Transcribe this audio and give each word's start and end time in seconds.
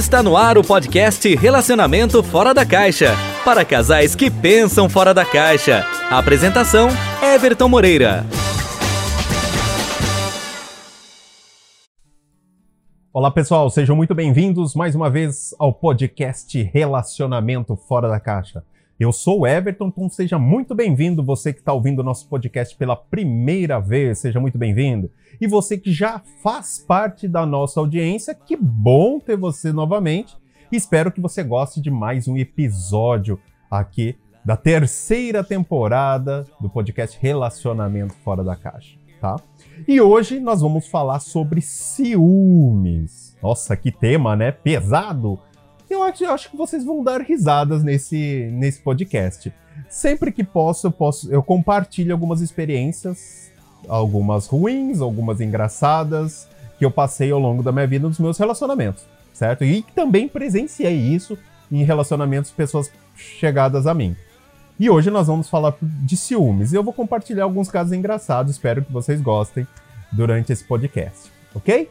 Está 0.00 0.22
no 0.22 0.34
ar 0.34 0.56
o 0.56 0.64
podcast 0.64 1.36
Relacionamento 1.36 2.22
Fora 2.22 2.54
da 2.54 2.64
Caixa 2.64 3.14
para 3.44 3.66
casais 3.66 4.14
que 4.14 4.30
pensam 4.30 4.88
fora 4.88 5.12
da 5.12 5.26
caixa. 5.26 5.84
Apresentação: 6.10 6.88
Everton 7.22 7.68
Moreira. 7.68 8.24
Olá 13.12 13.30
pessoal, 13.30 13.68
sejam 13.68 13.94
muito 13.94 14.14
bem-vindos 14.14 14.74
mais 14.74 14.94
uma 14.94 15.10
vez 15.10 15.54
ao 15.58 15.70
podcast 15.70 16.62
Relacionamento 16.72 17.76
Fora 17.76 18.08
da 18.08 18.18
Caixa. 18.18 18.64
Eu 19.00 19.12
sou 19.12 19.40
o 19.40 19.46
Everton, 19.46 19.86
então 19.86 20.10
seja 20.10 20.38
muito 20.38 20.74
bem-vindo. 20.74 21.24
Você 21.24 21.54
que 21.54 21.60
está 21.60 21.72
ouvindo 21.72 22.00
o 22.00 22.02
nosso 22.02 22.28
podcast 22.28 22.76
pela 22.76 22.94
primeira 22.94 23.80
vez, 23.80 24.18
seja 24.18 24.38
muito 24.38 24.58
bem-vindo. 24.58 25.10
E 25.40 25.46
você 25.46 25.78
que 25.78 25.90
já 25.90 26.20
faz 26.42 26.84
parte 26.86 27.26
da 27.26 27.46
nossa 27.46 27.80
audiência, 27.80 28.34
que 28.34 28.54
bom 28.54 29.18
ter 29.18 29.38
você 29.38 29.72
novamente. 29.72 30.36
Espero 30.70 31.10
que 31.10 31.18
você 31.18 31.42
goste 31.42 31.80
de 31.80 31.90
mais 31.90 32.28
um 32.28 32.36
episódio 32.36 33.40
aqui 33.70 34.18
da 34.44 34.54
terceira 34.54 35.42
temporada 35.42 36.44
do 36.60 36.68
podcast 36.68 37.18
Relacionamento 37.18 38.12
Fora 38.22 38.44
da 38.44 38.54
Caixa, 38.54 38.98
tá? 39.18 39.36
E 39.88 39.98
hoje 39.98 40.38
nós 40.38 40.60
vamos 40.60 40.86
falar 40.86 41.20
sobre 41.20 41.62
ciúmes. 41.62 43.34
Nossa, 43.42 43.74
que 43.78 43.90
tema, 43.90 44.36
né? 44.36 44.52
Pesado. 44.52 45.40
Eu 45.90 46.04
acho, 46.04 46.22
eu 46.22 46.30
acho 46.30 46.50
que 46.50 46.56
vocês 46.56 46.84
vão 46.84 47.02
dar 47.02 47.20
risadas 47.20 47.82
nesse, 47.82 48.48
nesse 48.52 48.80
podcast. 48.80 49.52
Sempre 49.88 50.30
que 50.30 50.44
posso, 50.44 50.86
eu 50.86 50.92
posso, 50.92 51.32
eu 51.32 51.42
compartilho 51.42 52.12
algumas 52.12 52.40
experiências, 52.40 53.50
algumas 53.88 54.46
ruins, 54.46 55.00
algumas 55.00 55.40
engraçadas, 55.40 56.48
que 56.78 56.84
eu 56.84 56.92
passei 56.92 57.32
ao 57.32 57.40
longo 57.40 57.60
da 57.60 57.72
minha 57.72 57.88
vida 57.88 58.06
nos 58.06 58.20
meus 58.20 58.38
relacionamentos, 58.38 59.04
certo? 59.32 59.64
E 59.64 59.82
também 59.94 60.28
presenciei 60.28 60.94
isso 60.94 61.36
em 61.72 61.82
relacionamentos 61.82 62.52
pessoas 62.52 62.90
chegadas 63.16 63.86
a 63.86 63.92
mim. 63.92 64.14
E 64.78 64.88
hoje 64.88 65.10
nós 65.10 65.26
vamos 65.26 65.48
falar 65.50 65.74
de 65.82 66.16
ciúmes. 66.16 66.72
E 66.72 66.76
eu 66.76 66.84
vou 66.84 66.92
compartilhar 66.92 67.44
alguns 67.44 67.68
casos 67.68 67.92
engraçados, 67.92 68.52
espero 68.52 68.84
que 68.84 68.92
vocês 68.92 69.20
gostem 69.20 69.66
durante 70.12 70.52
esse 70.52 70.64
podcast, 70.64 71.30
ok? 71.54 71.88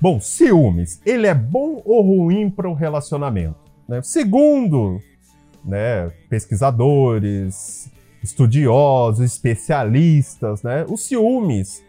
Bom, 0.00 0.18
ciúmes, 0.18 0.98
ele 1.04 1.26
é 1.26 1.34
bom 1.34 1.82
ou 1.84 2.00
ruim 2.00 2.48
para 2.48 2.68
o 2.68 2.72
relacionamento? 2.72 3.56
Né? 3.86 4.00
Segundo 4.02 4.98
né, 5.62 6.10
pesquisadores, 6.28 7.90
estudiosos, 8.22 9.20
especialistas, 9.20 10.62
né, 10.62 10.86
os 10.88 11.04
ciúmes, 11.04 11.84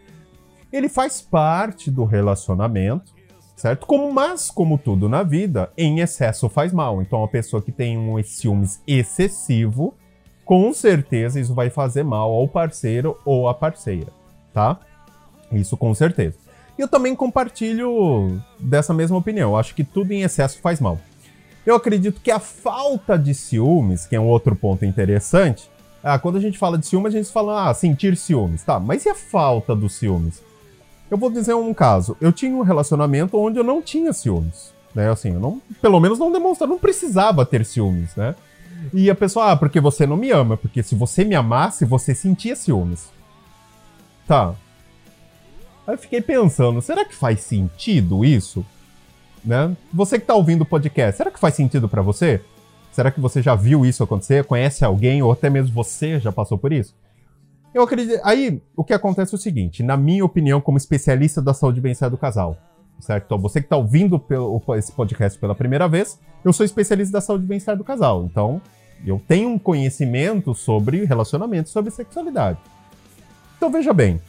ele 0.74 0.90
faz 0.90 1.22
parte 1.22 1.90
do 1.90 2.04
relacionamento, 2.04 3.14
certo? 3.56 3.86
Como, 3.86 4.12
mas, 4.12 4.52
como 4.52 4.78
tudo 4.78 5.08
na 5.08 5.24
vida, 5.24 5.72
em 5.78 6.00
excesso 6.00 6.50
faz 6.50 6.74
mal. 6.74 7.02
Então, 7.02 7.24
a 7.24 7.30
pessoa 7.30 7.62
que 7.62 7.72
tem 7.72 7.98
um 7.98 8.22
ciúmes 8.24 8.82
excessivo, 8.86 9.94
com 10.44 10.74
certeza 10.74 11.40
isso 11.40 11.54
vai 11.54 11.70
fazer 11.70 12.04
mal 12.04 12.30
ao 12.32 12.46
parceiro 12.46 13.18
ou 13.24 13.48
à 13.48 13.54
parceira, 13.54 14.12
tá? 14.54 14.80
Isso 15.50 15.78
com 15.78 15.94
certeza. 15.94 16.41
Eu 16.82 16.88
também 16.88 17.16
compartilho 17.16 18.42
dessa 18.60 18.92
mesma 18.92 19.16
opinião. 19.16 19.56
Acho 19.56 19.76
que 19.76 19.84
tudo 19.84 20.12
em 20.12 20.24
excesso 20.24 20.60
faz 20.60 20.82
mal. 20.82 21.00
Eu 21.64 21.76
acredito 21.76 22.20
que 22.20 22.32
a 22.32 22.40
falta 22.40 23.20
de 23.20 23.36
ciúmes, 23.36 24.08
que 24.08 24.16
é 24.16 24.20
um 24.20 24.26
outro 24.26 24.56
ponto 24.56 24.84
interessante, 24.84 25.70
ah, 26.04 26.18
quando 26.18 26.38
a 26.38 26.42
gente 26.42 26.58
fala 26.58 26.80
de 26.80 26.88
ciúmes, 26.88 27.14
a 27.14 27.18
gente 27.20 27.32
fala, 27.32 27.70
ah, 27.70 27.74
sentir 27.76 28.18
ciúmes, 28.18 28.64
tá? 28.64 28.80
Mas 28.80 29.06
e 29.06 29.10
a 29.10 29.14
falta 29.14 29.76
dos 29.76 29.94
ciúmes? 29.94 30.42
Eu 31.12 31.20
vou 31.20 31.30
dizer 31.30 31.54
um 31.54 31.72
caso. 31.72 32.18
Eu 32.20 32.32
tinha 32.32 32.56
um 32.56 32.64
relacionamento 32.64 33.38
onde 33.38 33.60
eu 33.60 33.64
não 33.64 33.80
tinha 33.80 34.12
ciúmes, 34.12 34.74
né? 34.96 35.12
Assim, 35.12 35.34
eu 35.34 35.40
não, 35.40 35.62
pelo 35.80 36.00
menos 36.00 36.18
não 36.18 36.32
demonstrava, 36.32 36.74
não 36.74 36.80
precisava 36.80 37.46
ter 37.46 37.64
ciúmes, 37.64 38.16
né? 38.16 38.34
E 38.92 39.08
a 39.08 39.14
pessoa, 39.14 39.52
ah, 39.52 39.56
porque 39.56 39.80
você 39.80 40.08
não 40.08 40.18
me 40.18 40.32
ama. 40.32 40.58
Porque 40.58 40.82
se 40.82 40.96
você 40.96 41.24
me 41.24 41.36
amasse, 41.36 41.86
você 41.86 42.16
sentia 42.16 42.56
ciúmes. 42.56 43.12
Tá. 44.28 44.56
Aí 45.88 45.96
eu 45.96 45.98
fiquei 45.98 46.22
pensando, 46.22 46.82
será 46.82 47.04
que 47.04 47.16
faz 47.16 47.42
sentido 47.42 48.24
isso? 48.24 48.66
Né? 49.44 49.76
Você 49.92 50.20
que 50.20 50.26
tá 50.26 50.36
ouvindo 50.36 50.62
o 50.62 50.66
podcast, 50.66 51.18
será 51.18 51.32
que 51.32 51.40
faz 51.40 51.56
sentido 51.56 51.90
para 51.90 52.02
você? 52.02 52.42
Será 52.92 53.10
que 53.10 53.20
você 53.20 53.42
já 53.42 53.56
viu 53.56 53.86
isso 53.86 54.04
acontecer? 54.04 54.44
Conhece 54.44 54.86
alguém 54.86 55.22
ou 55.22 55.32
até 55.32 55.50
mesmo 55.50 55.74
você 55.74 56.20
já 56.20 56.32
passou 56.32 56.58
por 56.58 56.72
isso? 56.72 56.94
Eu 57.74 57.84
acredito. 57.84 58.20
Aí, 58.24 58.62
o 58.76 58.84
que 58.84 58.94
acontece 58.94 59.34
é 59.34 59.38
o 59.38 59.40
seguinte, 59.40 59.82
na 59.82 59.96
minha 59.96 60.26
opinião, 60.26 60.60
como 60.60 60.78
especialista 60.78 61.42
da 61.42 61.54
saúde 61.54 61.80
e 61.80 61.82
bem-estar 61.82 62.10
do 62.10 62.18
casal, 62.18 62.58
certo? 63.00 63.24
Então, 63.26 63.40
você 63.40 63.62
que 63.62 63.66
está 63.66 63.78
ouvindo 63.78 64.22
esse 64.78 64.92
podcast 64.92 65.40
pela 65.40 65.56
primeira 65.56 65.88
vez, 65.88 66.20
eu 66.44 66.52
sou 66.52 66.66
especialista 66.66 67.14
da 67.14 67.22
saúde 67.22 67.46
e 67.46 67.48
bem-estar 67.48 67.78
do 67.78 67.84
casal. 67.84 68.26
Então, 68.26 68.62
eu 69.06 69.22
tenho 69.26 69.50
um 69.50 69.58
conhecimento 69.58 70.54
sobre 70.54 71.06
relacionamento, 71.06 71.70
sobre 71.70 71.92
sexualidade. 71.92 72.60
Então, 73.56 73.72
veja 73.72 73.94
bem. 73.94 74.20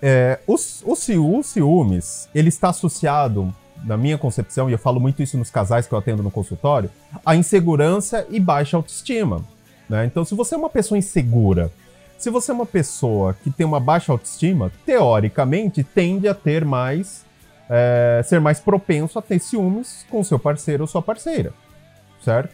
É, 0.00 0.38
o, 0.46 0.54
o, 0.54 1.38
o 1.38 1.42
ciúmes, 1.42 2.28
ele 2.34 2.48
está 2.48 2.68
associado, 2.68 3.52
na 3.84 3.96
minha 3.96 4.18
concepção, 4.18 4.68
e 4.68 4.72
eu 4.72 4.78
falo 4.78 5.00
muito 5.00 5.22
isso 5.22 5.38
nos 5.38 5.50
casais 5.50 5.86
que 5.86 5.94
eu 5.94 5.98
atendo 5.98 6.22
no 6.22 6.30
consultório, 6.30 6.90
a 7.24 7.36
insegurança 7.36 8.26
e 8.30 8.40
baixa 8.40 8.76
autoestima. 8.76 9.44
Né? 9.88 10.04
Então, 10.04 10.24
se 10.24 10.34
você 10.34 10.54
é 10.54 10.58
uma 10.58 10.70
pessoa 10.70 10.98
insegura, 10.98 11.70
se 12.18 12.30
você 12.30 12.50
é 12.50 12.54
uma 12.54 12.66
pessoa 12.66 13.34
que 13.34 13.50
tem 13.50 13.64
uma 13.64 13.78
baixa 13.78 14.10
autoestima, 14.10 14.72
teoricamente 14.84 15.84
tende 15.84 16.26
a 16.28 16.34
ter 16.34 16.64
mais 16.64 17.24
é, 17.70 18.22
ser 18.24 18.40
mais 18.40 18.58
propenso 18.58 19.18
a 19.18 19.22
ter 19.22 19.38
ciúmes 19.38 20.06
com 20.10 20.24
seu 20.24 20.38
parceiro 20.38 20.84
ou 20.84 20.86
sua 20.86 21.02
parceira, 21.02 21.52
certo? 22.24 22.50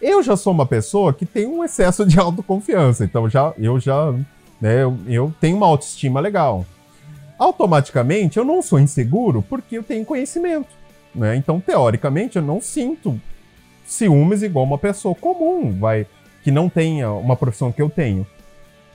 Eu 0.00 0.22
já 0.22 0.36
sou 0.36 0.52
uma 0.52 0.66
pessoa 0.66 1.12
que 1.12 1.26
tem 1.26 1.46
um 1.46 1.62
excesso 1.62 2.04
de 2.04 2.18
autoconfiança, 2.18 3.04
então 3.04 3.28
já 3.28 3.52
eu 3.58 3.78
já 3.78 4.12
né, 4.60 4.82
eu, 4.82 4.98
eu 5.06 5.34
tenho 5.40 5.56
uma 5.56 5.66
autoestima 5.66 6.20
legal. 6.20 6.64
Automaticamente 7.38 8.38
eu 8.38 8.44
não 8.44 8.62
sou 8.62 8.78
inseguro 8.78 9.42
porque 9.42 9.78
eu 9.78 9.82
tenho 9.82 10.04
conhecimento, 10.04 10.68
né? 11.14 11.36
Então 11.36 11.60
teoricamente 11.60 12.36
eu 12.36 12.42
não 12.42 12.60
sinto 12.60 13.20
ciúmes 13.86 14.42
igual 14.42 14.64
uma 14.64 14.78
pessoa 14.78 15.14
comum, 15.14 15.78
vai 15.78 16.06
que 16.42 16.50
não 16.50 16.68
tenha 16.68 17.10
uma 17.10 17.36
profissão 17.36 17.72
que 17.72 17.82
eu 17.82 17.90
tenho. 17.90 18.26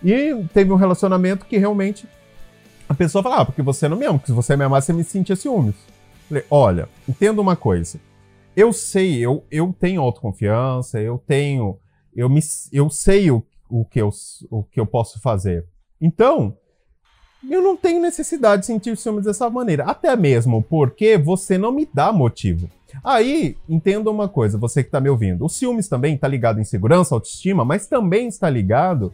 E 0.04 0.34
teve 0.54 0.72
um 0.72 0.78
relacionamento 0.78 1.46
que 1.46 1.58
realmente 1.58 2.08
a 2.88 2.94
pessoa 2.94 3.22
fala, 3.22 3.42
ah, 3.42 3.46
porque 3.46 3.62
você 3.62 3.88
não 3.88 3.98
me 3.98 4.06
ama, 4.06 4.18
porque 4.18 4.32
se 4.32 4.36
você 4.36 4.56
me 4.56 4.64
amasse, 4.64 4.88
você 4.88 4.94
me 4.94 5.04
sentia 5.04 5.36
ciúmes. 5.36 5.76
Falei, 6.28 6.46
olha, 6.50 6.90
entenda 7.08 7.42
uma 7.42 7.56
coisa. 7.56 8.00
Eu 8.56 8.74
sei, 8.74 9.20
eu, 9.20 9.46
eu 9.52 9.76
tenho 9.78 10.02
autoconfiança, 10.02 11.00
eu 11.00 11.22
tenho, 11.26 11.78
eu, 12.16 12.30
me, 12.30 12.40
eu 12.72 12.90
sei 12.90 13.30
o, 13.32 13.44
o, 13.70 13.86
que 13.86 14.02
eu, 14.02 14.10
o 14.50 14.64
que 14.64 14.80
eu 14.80 14.86
posso 14.86 15.20
fazer. 15.20 15.66
Então, 16.02 16.58
eu 17.50 17.62
não 17.62 17.76
tenho 17.76 18.02
necessidade 18.02 18.62
de 18.62 18.66
sentir 18.68 18.96
ciúmes 18.98 19.26
dessa 19.26 19.50
maneira. 19.50 19.86
Até 19.86 20.16
mesmo 20.16 20.62
porque 20.62 21.18
você 21.18 21.58
não 21.58 21.72
me 21.72 21.88
dá 21.92 22.12
motivo. 22.12 22.70
Aí, 23.04 23.58
entenda 23.70 24.10
uma 24.12 24.28
coisa, 24.28 24.58
você 24.58 24.84
que 24.84 24.90
está 24.90 25.00
me 25.00 25.10
ouvindo. 25.10 25.46
O 25.46 25.50
ciúmes 25.50 25.88
também 25.88 26.16
está 26.16 26.28
ligado 26.28 26.60
em 26.60 26.64
segurança, 26.64 27.16
autoestima, 27.16 27.64
mas 27.64 27.88
também 27.88 28.28
está 28.28 28.50
ligado 28.50 29.14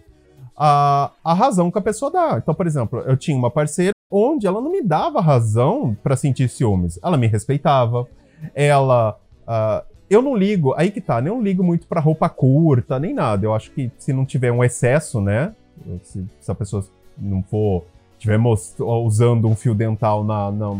a, 0.58 1.12
a 1.24 1.34
razão 1.34 1.70
que 1.70 1.78
a 1.78 1.82
pessoa 1.82 2.12
dá. 2.12 2.40
Então, 2.42 2.54
por 2.56 2.66
exemplo, 2.66 3.00
eu 3.02 3.16
tinha 3.16 3.38
uma 3.38 3.52
parceira 3.52 3.94
onde 4.10 4.48
ela 4.48 4.60
não 4.60 4.72
me 4.72 4.82
dava 4.82 5.22
razão 5.22 5.96
para 6.02 6.16
sentir 6.16 6.50
ciúmes. 6.50 7.00
Ela 7.04 7.18
me 7.18 7.28
respeitava, 7.28 8.08
ela. 8.56 9.18
Uh, 9.48 9.98
eu 10.10 10.22
não 10.22 10.36
ligo, 10.36 10.74
aí 10.78 10.90
que 10.90 11.02
tá, 11.02 11.22
né? 11.22 11.30
eu 11.30 11.36
não 11.36 11.42
ligo 11.42 11.62
muito 11.62 11.86
pra 11.86 12.00
roupa 12.00 12.30
curta, 12.30 12.98
nem 12.98 13.14
nada. 13.14 13.46
Eu 13.46 13.54
acho 13.54 13.72
que 13.72 13.92
se 13.98 14.14
não 14.14 14.26
tiver 14.26 14.52
um 14.52 14.64
excesso, 14.64 15.20
né? 15.20 15.54
Se, 16.02 16.26
se 16.40 16.52
a 16.52 16.56
pessoa 16.56 16.84
não 17.18 17.44
for. 17.44 17.84
Estiver 18.18 18.40
usando 18.80 19.48
um 19.48 19.56
fio 19.56 19.74
dental 19.74 20.24
na, 20.24 20.52
na, 20.52 20.76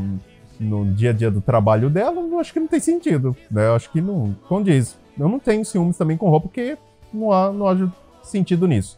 no 0.60 0.86
dia 0.94 1.12
a 1.12 1.14
dia 1.14 1.32
do 1.32 1.42
trabalho 1.42 1.90
dela, 1.90 2.20
eu 2.20 2.40
acho 2.40 2.52
que 2.52 2.60
não 2.60 2.68
tem 2.68 2.80
sentido. 2.80 3.36
Né? 3.50 3.68
Eu 3.68 3.76
acho 3.76 3.92
que 3.92 4.02
não. 4.02 4.36
Como 4.48 4.64
diz, 4.64 4.98
eu 5.18 5.30
não 5.30 5.40
tenho 5.40 5.64
ciúmes 5.64 5.98
também 5.98 6.18
com 6.18 6.30
roupa, 6.30 6.48
porque 6.48 6.78
não 7.14 7.32
há, 7.32 7.52
não 7.52 7.68
há 7.68 7.92
sentido 8.24 8.68
nisso. 8.68 8.98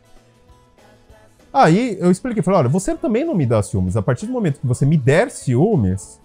Aí 1.52 1.98
eu 2.00 2.12
expliquei, 2.12 2.44
falei, 2.44 2.60
olha, 2.60 2.70
você 2.70 2.96
também 2.96 3.26
não 3.26 3.34
me 3.34 3.46
dá 3.46 3.62
ciúmes. 3.62 3.98
A 3.98 4.02
partir 4.02 4.26
do 4.26 4.32
momento 4.32 4.60
que 4.60 4.68
você 4.68 4.86
me 4.86 4.98
der 4.98 5.32
ciúmes, 5.32 6.20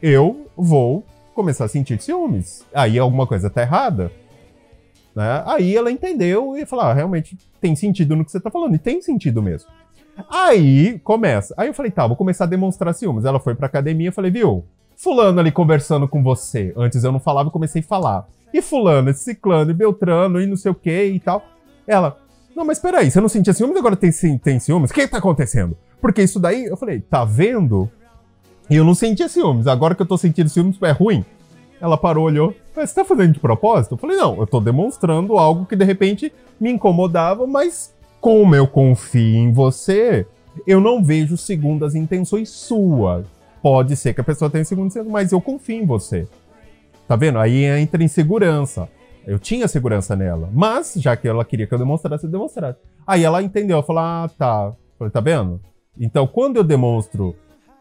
eu 0.00 0.46
vou 0.56 1.04
começar 1.34 1.64
a 1.64 1.68
sentir 1.68 2.00
ciúmes. 2.00 2.64
Aí 2.72 2.98
alguma 2.98 3.26
coisa 3.26 3.50
tá 3.50 3.62
errada. 3.62 4.12
Né? 5.14 5.42
Aí 5.46 5.76
ela 5.76 5.90
entendeu 5.90 6.56
e 6.56 6.64
falou, 6.64 6.84
ah, 6.84 6.94
realmente 6.94 7.36
tem 7.60 7.74
sentido 7.74 8.14
no 8.14 8.24
que 8.24 8.30
você 8.30 8.38
tá 8.38 8.50
falando. 8.50 8.74
E 8.74 8.78
tem 8.78 9.02
sentido 9.02 9.42
mesmo. 9.42 9.68
Aí 10.28 10.98
começa. 11.00 11.54
Aí 11.56 11.68
eu 11.68 11.74
falei, 11.74 11.90
tá, 11.90 12.06
vou 12.06 12.16
começar 12.16 12.44
a 12.44 12.48
demonstrar 12.48 12.94
ciúmes. 12.94 13.24
Ela 13.24 13.40
foi 13.40 13.54
pra 13.54 13.66
academia, 13.66 14.08
eu 14.08 14.12
falei, 14.12 14.30
viu? 14.30 14.64
Fulano 14.96 15.40
ali 15.40 15.50
conversando 15.50 16.06
com 16.06 16.22
você. 16.22 16.72
Antes 16.76 17.04
eu 17.04 17.12
não 17.12 17.20
falava, 17.20 17.50
comecei 17.50 17.80
a 17.80 17.84
falar. 17.84 18.28
E 18.52 18.60
fulano, 18.60 19.10
esse 19.10 19.24
ciclano, 19.24 19.70
e 19.70 19.74
Beltrano, 19.74 20.40
e 20.40 20.46
não 20.46 20.56
sei 20.56 20.70
o 20.70 20.74
que 20.74 21.04
e 21.04 21.20
tal. 21.20 21.42
Ela, 21.86 22.18
não, 22.54 22.64
mas 22.64 22.78
peraí, 22.78 23.10
você 23.10 23.20
não 23.20 23.28
sentia 23.28 23.52
ciúmes 23.52 23.76
agora 23.76 23.96
tem, 23.96 24.10
tem 24.38 24.58
ciúmes? 24.58 24.90
O 24.90 24.94
que 24.94 25.06
tá 25.06 25.18
acontecendo? 25.18 25.76
Porque 26.00 26.22
isso 26.22 26.40
daí, 26.40 26.64
eu 26.64 26.76
falei, 26.76 27.00
tá 27.00 27.24
vendo? 27.24 27.88
E 28.68 28.76
eu 28.76 28.84
não 28.84 28.94
sentia 28.94 29.28
ciúmes. 29.28 29.66
Agora 29.66 29.94
que 29.94 30.02
eu 30.02 30.06
tô 30.06 30.16
sentindo 30.18 30.48
ciúmes, 30.48 30.76
é 30.82 30.90
ruim. 30.90 31.24
Ela 31.80 31.96
parou, 31.96 32.26
olhou. 32.26 32.54
Mas 32.76 32.90
você 32.90 32.96
tá 32.96 33.04
fazendo 33.04 33.32
de 33.32 33.40
propósito? 33.40 33.94
Eu 33.94 33.98
falei, 33.98 34.16
não, 34.16 34.36
eu 34.36 34.46
tô 34.46 34.60
demonstrando 34.60 35.38
algo 35.38 35.64
que 35.64 35.76
de 35.76 35.84
repente 35.84 36.32
me 36.60 36.70
incomodava, 36.70 37.46
mas 37.46 37.94
como 38.20 38.54
eu 38.54 38.66
confio 38.66 39.36
em 39.36 39.52
você, 39.52 40.26
eu 40.66 40.80
não 40.80 41.02
vejo 41.02 41.36
segundas 41.36 41.94
intenções 41.94 42.50
suas. 42.50 43.26
Pode 43.62 43.96
ser 43.96 44.14
que 44.14 44.20
a 44.20 44.24
pessoa 44.24 44.50
tenha 44.50 44.64
segundas 44.64 44.94
intenções, 44.94 45.12
mas 45.12 45.32
eu 45.32 45.40
confio 45.40 45.82
em 45.82 45.86
você. 45.86 46.26
Tá 47.06 47.16
vendo? 47.16 47.38
Aí 47.38 47.64
entra 47.64 48.02
insegurança. 48.02 48.88
Eu 49.26 49.38
tinha 49.38 49.68
segurança 49.68 50.16
nela. 50.16 50.48
Mas, 50.52 50.94
já 50.96 51.16
que 51.16 51.28
ela 51.28 51.44
queria 51.44 51.66
que 51.66 51.74
eu 51.74 51.78
demonstrasse, 51.78 52.24
eu 52.24 52.30
demonstrasse. 52.30 52.78
Aí 53.06 53.24
ela 53.24 53.42
entendeu, 53.42 53.82
falou: 53.82 54.02
ah, 54.02 54.30
tá. 54.36 54.72
Falei, 54.98 55.10
tá 55.10 55.20
vendo? 55.20 55.60
Então, 55.98 56.26
quando 56.26 56.56
eu 56.56 56.64
demonstro 56.64 57.34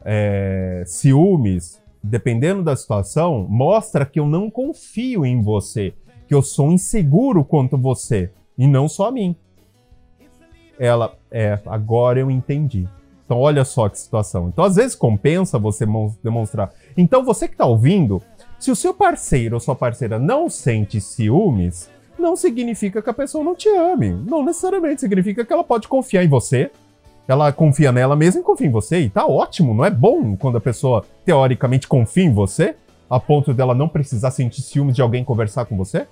é, 0.04 0.84
ciúmes, 0.86 1.82
dependendo 2.04 2.64
da 2.64 2.76
situação, 2.76 3.46
mostra 3.50 4.06
que 4.06 4.20
eu 4.20 4.28
não 4.28 4.50
confio 4.50 5.26
em 5.26 5.42
você, 5.42 5.94
que 6.28 6.34
eu 6.34 6.42
sou 6.42 6.72
inseguro 6.72 7.44
quanto 7.44 7.78
você, 7.78 8.32
e 8.58 8.68
não 8.68 8.88
só 8.88 9.08
a 9.08 9.12
mim. 9.12 9.36
Ela, 10.80 11.14
é, 11.30 11.60
agora 11.66 12.20
eu 12.20 12.32
entendi. 12.32 12.88
Então, 13.26 13.38
olha 13.38 13.64
só 13.64 13.88
que 13.88 14.00
situação. 14.00 14.48
Então, 14.48 14.64
às 14.66 14.78
vezes 14.78 14.96
compensa 14.96 15.60
você 15.60 15.86
demonstrar. 16.24 16.72
Então, 16.98 17.24
você 17.24 17.48
que 17.48 17.54
está 17.54 17.66
ouvindo, 17.66 18.20
se 18.58 18.72
o 18.72 18.76
seu 18.76 18.94
parceiro 18.94 19.56
ou 19.56 19.60
sua 19.60 19.76
parceira 19.76 20.18
não 20.18 20.50
sente 20.50 21.00
ciúmes, 21.00 21.90
não 22.18 22.36
significa 22.36 23.02
que 23.02 23.10
a 23.10 23.14
pessoa 23.14 23.44
não 23.44 23.54
te 23.54 23.70
ame. 23.70 24.12
Não 24.12 24.44
necessariamente 24.44 25.02
significa 25.02 25.46
que 25.46 25.54
ela 25.54 25.64
pode 25.64 25.88
confiar 25.88 26.24
em 26.24 26.28
você, 26.28 26.72
ela 27.28 27.52
confia 27.52 27.92
nela 27.92 28.16
mesma 28.16 28.42
e 28.42 28.44
confia 28.44 28.66
em 28.66 28.72
você. 28.72 29.02
E 29.02 29.10
tá 29.10 29.28
ótimo, 29.28 29.76
não 29.76 29.86
é 29.86 29.92
bom 29.92 30.36
quando 30.36 30.58
a 30.58 30.62
pessoa 30.62 31.06
teoricamente 31.24 31.88
confia 31.88 32.24
em 32.24 32.34
você, 32.34 32.76
a 33.08 33.20
ponto 33.20 33.54
dela 33.54 33.76
não 33.76 33.88
precisar 33.88 34.32
sentir 34.32 34.64
ciúmes 34.64 34.96
de 34.96 35.02
alguém 35.04 35.24
conversar 35.24 35.66
com 35.66 35.78
você? 35.78 36.08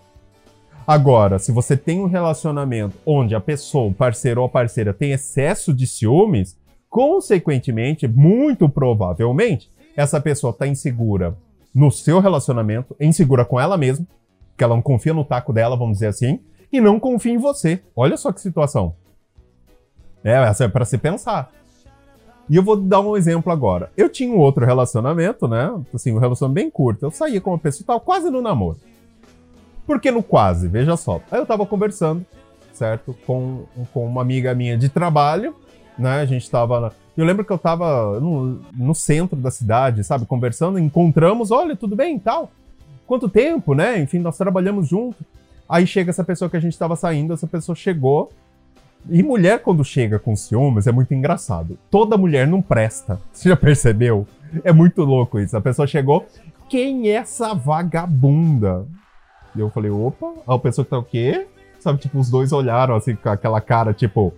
Agora, 0.87 1.37
se 1.37 1.51
você 1.51 1.75
tem 1.75 1.99
um 1.99 2.05
relacionamento 2.05 2.95
onde 3.05 3.35
a 3.35 3.41
pessoa, 3.41 3.89
o 3.89 3.93
parceiro 3.93 4.39
ou 4.39 4.47
a 4.47 4.49
parceira 4.49 4.93
tem 4.93 5.11
excesso 5.11 5.73
de 5.73 5.85
ciúmes, 5.85 6.57
consequentemente, 6.89 8.07
muito 8.07 8.69
provavelmente, 8.69 9.69
essa 9.97 10.21
pessoa 10.21 10.51
está 10.51 10.65
insegura 10.65 11.35
no 11.75 11.91
seu 11.91 12.21
relacionamento, 12.21 12.95
insegura 13.01 13.43
com 13.43 13.59
ela 13.59 13.77
mesma, 13.77 14.07
que 14.55 14.63
ela 14.63 14.75
não 14.75 14.81
confia 14.81 15.13
no 15.13 15.25
taco 15.25 15.51
dela, 15.51 15.75
vamos 15.75 15.95
dizer 15.95 16.07
assim, 16.07 16.39
e 16.71 16.79
não 16.79 17.01
confia 17.01 17.33
em 17.33 17.37
você. 17.37 17.81
Olha 17.93 18.15
só 18.15 18.31
que 18.31 18.39
situação. 18.39 18.95
É, 20.23 20.35
essa 20.35 20.63
é 20.63 20.67
para 20.69 20.85
se 20.85 20.97
pensar. 20.97 21.51
E 22.49 22.55
eu 22.55 22.63
vou 22.63 22.77
dar 22.77 23.01
um 23.01 23.17
exemplo 23.17 23.51
agora. 23.51 23.91
Eu 23.97 24.07
tinha 24.07 24.33
um 24.33 24.39
outro 24.39 24.65
relacionamento, 24.65 25.49
né? 25.49 25.69
Assim, 25.93 26.13
um 26.13 26.17
relacionamento 26.17 26.55
bem 26.55 26.71
curto. 26.71 27.05
Eu 27.05 27.11
saía 27.11 27.41
com 27.41 27.51
uma 27.51 27.59
pessoa, 27.59 27.85
tava 27.85 27.99
quase 27.99 28.29
no 28.29 28.41
namoro. 28.41 28.77
Por 29.87 29.99
que 29.99 30.11
no 30.11 30.21
quase? 30.21 30.67
Veja 30.67 30.95
só. 30.95 31.19
Aí 31.31 31.39
eu 31.39 31.45
tava 31.45 31.65
conversando, 31.65 32.23
certo? 32.73 33.15
Com, 33.25 33.63
com 33.93 34.05
uma 34.05 34.21
amiga 34.21 34.53
minha 34.53 34.77
de 34.77 34.89
trabalho, 34.89 35.55
né? 35.97 36.19
A 36.19 36.25
gente 36.25 36.47
tava. 36.51 36.93
Eu 37.15 37.25
lembro 37.25 37.43
que 37.43 37.51
eu 37.51 37.57
tava 37.57 38.19
no, 38.19 38.61
no 38.75 38.93
centro 38.93 39.35
da 39.35 39.49
cidade, 39.49 40.03
sabe? 40.03 40.25
Conversando, 40.25 40.77
encontramos, 40.77 41.49
olha, 41.49 41.75
tudo 41.75 41.95
bem 41.95 42.17
e 42.17 42.19
tal. 42.19 42.51
Quanto 43.07 43.27
tempo, 43.29 43.73
né? 43.73 43.99
Enfim, 43.99 44.19
nós 44.19 44.37
trabalhamos 44.37 44.87
junto. 44.87 45.25
Aí 45.67 45.87
chega 45.87 46.11
essa 46.11 46.23
pessoa 46.23 46.49
que 46.49 46.57
a 46.57 46.59
gente 46.59 46.77
tava 46.77 46.95
saindo, 46.95 47.33
essa 47.33 47.47
pessoa 47.47 47.75
chegou 47.75 48.29
e 49.09 49.23
mulher, 49.23 49.61
quando 49.61 49.85
chega 49.85 50.19
com 50.19 50.35
ciúmes, 50.35 50.85
é 50.85 50.91
muito 50.91 51.13
engraçado. 51.13 51.77
Toda 51.89 52.17
mulher 52.17 52.47
não 52.47 52.61
presta. 52.61 53.19
Você 53.31 53.49
já 53.49 53.55
percebeu? 53.55 54.27
É 54.63 54.73
muito 54.73 55.03
louco 55.03 55.39
isso. 55.39 55.55
A 55.55 55.61
pessoa 55.61 55.87
chegou, 55.87 56.25
quem 56.69 57.09
é 57.09 57.13
essa 57.13 57.53
vagabunda? 57.53 58.85
E 59.57 59.61
eu 59.61 59.69
falei, 59.69 59.91
opa, 59.91 60.33
a 60.47 60.59
pessoa 60.59 60.85
que 60.85 60.91
tá 60.91 60.97
o 60.97 61.03
quê? 61.03 61.47
Sabe, 61.79 61.99
tipo, 61.99 62.19
os 62.19 62.29
dois 62.29 62.51
olharam 62.51 62.95
assim 62.95 63.15
com 63.15 63.29
aquela 63.29 63.61
cara, 63.61 63.93
tipo, 63.93 64.33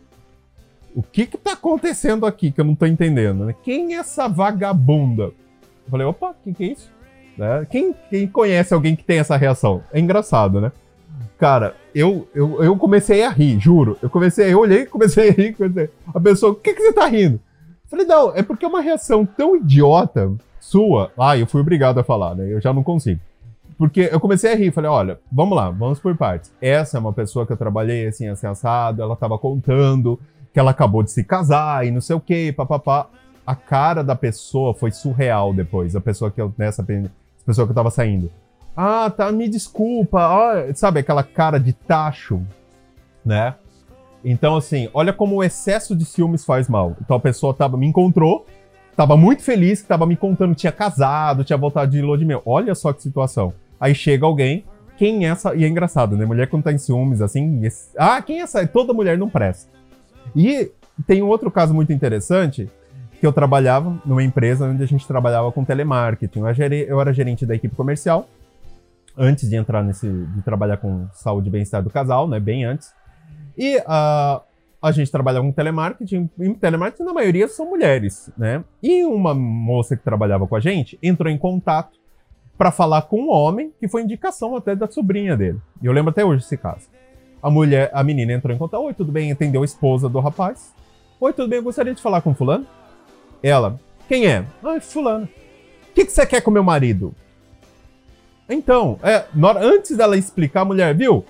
o 0.95 1.01
que 1.01 1.25
que 1.25 1.38
tá 1.38 1.54
acontecendo 1.54 2.25
aqui 2.25 2.51
que 2.51 2.60
eu 2.60 2.66
não 2.66 2.75
tô 2.75 2.86
entendendo, 2.86 3.45
né? 3.45 3.56
Quem 3.63 3.95
é 3.95 4.00
essa 4.00 4.27
vagabunda? 4.27 5.24
Eu 5.24 5.92
falei, 5.92 6.06
opa, 6.06 6.36
quem 6.44 6.54
que 6.54 6.63
é 6.63 6.68
isso? 6.68 6.92
Né? 7.38 7.66
Quem, 7.69 7.95
quem 8.10 8.27
conhece 8.27 8.74
alguém 8.74 8.95
que 8.95 9.04
tem 9.04 9.19
essa 9.19 9.38
reação? 9.38 9.81
É 9.94 10.00
engraçado, 10.00 10.60
né? 10.60 10.71
Cara, 11.38 11.74
eu, 11.95 12.27
eu, 12.36 12.62
eu 12.62 12.75
comecei 12.75 13.24
a 13.24 13.30
rir, 13.30 13.57
juro. 13.60 13.98
Eu 14.01 14.10
comecei, 14.10 14.54
eu 14.54 14.60
olhei 14.60 14.86
comecei 14.86 15.30
a 15.30 15.31
rir. 15.31 15.54
Comecei. 15.54 15.89
A 16.13 16.19
pessoa, 16.19 16.51
o 16.51 16.56
que, 16.56 16.74
que 16.74 16.81
você 16.81 16.92
tá 16.92 17.06
rindo? 17.06 17.39
Falei, 17.89 18.06
não, 18.06 18.36
é 18.36 18.44
porque 18.44 18.65
é 18.65 18.68
uma 18.68 18.81
reação 18.81 19.25
tão 19.25 19.56
idiota 19.56 20.31
sua. 20.60 21.12
Ah, 21.18 21.38
eu 21.38 21.48
fui 21.48 21.62
obrigado 21.62 21.98
a 21.98 22.04
falar, 22.04 22.36
né? 22.36 22.51
Eu 22.51 22.60
já 22.60 22.74
não 22.74 22.83
consigo. 22.83 23.22
Porque 23.79 24.09
eu 24.11 24.19
comecei 24.19 24.51
a 24.51 24.55
rir, 24.57 24.71
falei, 24.71 24.91
olha, 24.91 25.21
vamos 25.31 25.55
lá, 25.55 25.69
vamos 25.69 25.99
por 25.99 26.13
partes. 26.17 26.51
Essa 26.61 26.97
é 26.97 26.99
uma 26.99 27.13
pessoa 27.13 27.47
que 27.47 27.53
eu 27.53 27.57
trabalhei 27.57 28.07
assim, 28.07 28.27
assim, 28.27 28.45
assado, 28.45 29.01
ela 29.01 29.15
tava 29.15 29.39
contando 29.39 30.19
que 30.53 30.59
ela 30.59 30.71
acabou 30.71 31.01
de 31.01 31.11
se 31.11 31.23
casar 31.23 31.87
e 31.87 31.91
não 31.91 32.01
sei 32.01 32.13
o 32.13 32.19
que, 32.19 32.51
papapá. 32.51 33.07
A 33.47 33.55
cara 33.55 34.03
da 34.03 34.17
pessoa 34.17 34.73
foi 34.73 34.91
surreal 34.91 35.53
depois, 35.53 35.95
a 35.95 36.01
pessoa 36.01 36.29
que 36.29 36.41
eu, 36.41 36.53
nessa 36.57 36.85
pessoa 37.45 37.65
que 37.65 37.71
eu 37.71 37.75
tava 37.75 37.89
saindo. 37.89 38.29
Ah, 38.75 39.09
tá, 39.09 39.31
me 39.31 39.47
desculpa. 39.47 40.19
Ah, 40.19 40.75
sabe 40.75 40.99
aquela 40.99 41.23
cara 41.23 41.57
de 41.57 41.71
tacho, 41.71 42.41
né? 43.23 43.55
Então, 44.25 44.57
assim, 44.57 44.89
olha 44.93 45.13
como 45.13 45.37
o 45.37 45.43
excesso 45.43 45.95
de 45.95 46.03
ciúmes 46.03 46.43
faz 46.43 46.67
mal. 46.67 46.97
Então 47.01 47.15
a 47.15 47.19
pessoa 47.19 47.53
tava, 47.53 47.77
me 47.77 47.87
encontrou, 47.87 48.45
tava 48.93 49.15
muito 49.15 49.41
feliz, 49.41 49.81
que 49.81 49.87
tava 49.87 50.05
me 50.05 50.17
contando 50.17 50.53
que 50.53 50.59
tinha 50.59 50.71
casado, 50.73 51.45
tinha 51.45 51.55
voltado 51.55 51.89
de 51.89 52.01
lua. 52.01 52.19
Olha 52.45 52.75
só 52.75 52.91
que 52.91 53.01
situação. 53.01 53.53
Aí 53.79 53.95
chega 53.95 54.25
alguém, 54.25 54.65
quem 54.97 55.25
é 55.25 55.29
essa? 55.29 55.55
E 55.55 55.63
é 55.63 55.67
engraçado, 55.67 56.17
né? 56.17 56.25
Mulher 56.25 56.47
quando 56.47 56.63
tá 56.63 56.73
em 56.73 56.77
ciúmes, 56.77 57.21
assim. 57.21 57.65
Esse... 57.65 57.89
Ah, 57.97 58.21
quem 58.21 58.39
é 58.39 58.43
essa? 58.43 58.65
Toda 58.67 58.93
mulher 58.93 59.17
não 59.17 59.29
presta. 59.29 59.71
E 60.35 60.71
tem 61.07 61.23
um 61.23 61.27
outro 61.27 61.49
caso 61.49 61.73
muito 61.73 61.93
interessante, 61.93 62.69
que 63.19 63.25
eu 63.25 63.31
trabalhava 63.31 64.01
numa 64.05 64.23
empresa 64.23 64.65
onde 64.65 64.83
a 64.83 64.85
gente 64.85 65.07
trabalhava 65.07 65.51
com 65.51 65.63
telemarketing. 65.63 66.41
Eu 66.87 66.99
era 66.99 67.13
gerente 67.13 67.45
da 67.45 67.55
equipe 67.55 67.75
comercial 67.75 68.27
antes 69.17 69.49
de 69.49 69.55
entrar 69.55 69.83
nesse, 69.83 70.07
de 70.07 70.41
trabalhar 70.41 70.77
com 70.77 71.07
saúde 71.13 71.49
e 71.49 71.51
bem-estar 71.51 71.83
do 71.83 71.89
casal, 71.89 72.27
né, 72.27 72.39
bem 72.39 72.63
antes. 72.63 72.93
E 73.57 73.77
uh, 73.77 74.41
a 74.81 74.91
gente 74.93 75.11
trabalhava 75.11 75.45
com 75.45 75.51
telemarketing, 75.51 76.29
e 76.39 76.53
telemarketing 76.53 77.03
na 77.03 77.13
maioria 77.13 77.47
são 77.49 77.69
mulheres, 77.69 78.31
né? 78.37 78.63
E 78.81 79.03
uma 79.03 79.33
moça 79.33 79.97
que 79.97 80.03
trabalhava 80.03 80.47
com 80.47 80.55
a 80.55 80.59
gente 80.61 80.97
entrou 81.03 81.29
em 81.29 81.37
contato 81.37 81.99
para 82.59 82.71
falar 82.71 83.03
com 83.03 83.21
um 83.21 83.29
homem 83.29 83.71
que 83.79 83.88
foi 83.88 84.01
indicação 84.01 84.53
até 84.53 84.75
da 84.75 84.85
sobrinha 84.85 85.38
dele. 85.38 85.62
E 85.81 85.86
eu 85.86 85.93
lembro 85.93 86.10
até 86.10 86.25
hoje 86.25 86.43
esse 86.43 86.57
caso. 86.57 86.89
A 87.41 87.50
mulher, 87.50 87.89
a 87.93 88.03
menina 88.03 88.34
entrou 88.34 88.53
em 88.53 88.60
contato, 88.60 88.84
oi, 88.84 88.93
tudo 88.93 89.13
bem? 89.13 89.31
Atendeu 89.31 89.62
a 89.62 89.65
esposa 89.65 90.10
do 90.10 90.19
rapaz. 90.19 90.74
Oi, 91.22 91.31
tudo 91.31 91.48
bem? 91.48 91.60
Eu 91.60 91.63
gostaria 91.63 91.95
de 91.95 92.01
falar 92.01 92.19
com 92.19 92.36
fulano. 92.36 92.67
Ela, 93.41 93.79
quem 94.10 94.27
é? 94.27 94.43
Ah, 94.62 94.77
fulano. 94.81 95.24
O 95.24 95.93
que, 95.93 96.03
que 96.03 96.12
você 96.12 96.25
quer 96.25 96.41
com 96.41 96.51
meu 96.51 96.62
marido? 96.62 97.15
Então, 98.50 99.00
é, 99.03 99.24
antes 99.62 99.95
dela 99.95 100.17
explicar, 100.17 100.62
a 100.62 100.65
mulher, 100.65 100.93
viu? 100.93 101.19
O 101.19 101.25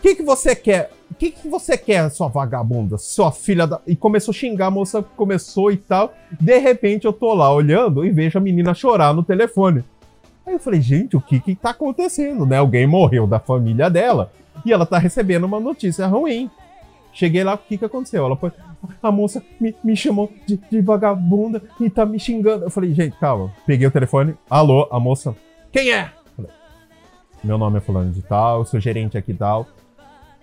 que, 0.00 0.14
que 0.14 0.22
você 0.22 0.56
quer? 0.56 0.90
O 1.10 1.14
que, 1.16 1.32
que 1.32 1.48
você 1.48 1.76
quer, 1.76 2.10
sua 2.10 2.28
vagabunda? 2.28 2.96
Sua 2.96 3.30
filha 3.30 3.66
da. 3.66 3.78
E 3.86 3.94
começou 3.94 4.32
a 4.32 4.34
xingar, 4.34 4.68
a 4.68 4.70
moça 4.70 5.02
começou 5.02 5.70
e 5.70 5.76
tal. 5.76 6.14
De 6.40 6.56
repente 6.56 7.04
eu 7.04 7.12
tô 7.12 7.34
lá 7.34 7.52
olhando 7.52 8.06
e 8.06 8.10
vejo 8.10 8.38
a 8.38 8.40
menina 8.40 8.72
chorar 8.72 9.12
no 9.12 9.22
telefone. 9.22 9.84
Aí 10.50 10.54
eu 10.54 10.58
falei, 10.58 10.80
gente, 10.80 11.16
o 11.16 11.20
que 11.20 11.38
que 11.38 11.54
tá 11.54 11.70
acontecendo, 11.70 12.44
né? 12.44 12.58
Alguém 12.58 12.84
morreu 12.84 13.24
da 13.24 13.38
família 13.38 13.88
dela 13.88 14.32
e 14.66 14.72
ela 14.72 14.84
tá 14.84 14.98
recebendo 14.98 15.44
uma 15.44 15.60
notícia 15.60 16.08
ruim. 16.08 16.50
Cheguei 17.12 17.44
lá, 17.44 17.54
o 17.54 17.58
que 17.58 17.78
que 17.78 17.84
aconteceu? 17.84 18.24
Ela 18.24 18.36
foi, 18.36 18.50
a 19.00 19.12
moça 19.12 19.40
me, 19.60 19.72
me 19.84 19.94
chamou 19.94 20.28
de, 20.48 20.56
de 20.56 20.80
vagabunda 20.80 21.62
e 21.78 21.88
tá 21.88 22.04
me 22.04 22.18
xingando. 22.18 22.64
Eu 22.64 22.70
falei, 22.70 22.92
gente, 22.92 23.16
calma. 23.16 23.52
Peguei 23.64 23.86
o 23.86 23.92
telefone, 23.92 24.34
alô, 24.50 24.88
a 24.90 24.98
moça, 24.98 25.36
quem 25.70 25.92
é? 25.92 26.10
Meu 27.44 27.56
nome 27.56 27.78
é 27.78 27.80
fulano 27.80 28.10
de 28.10 28.20
tal, 28.20 28.64
sou 28.64 28.80
gerente 28.80 29.16
aqui 29.16 29.30
e 29.30 29.36
tal. 29.36 29.68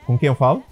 Com 0.06 0.18
quem 0.18 0.28
eu 0.28 0.36
falo? 0.36 0.64